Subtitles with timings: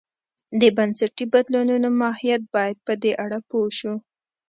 [0.61, 3.93] د بنسټي بدلونو ماهیت باید په دې اړه پوه شو.